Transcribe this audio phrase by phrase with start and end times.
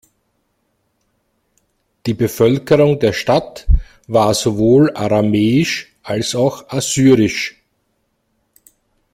[2.07, 3.67] Die Bevölkerung der Stadt
[4.07, 7.61] war sowohl aramäisch als auch assyrisch.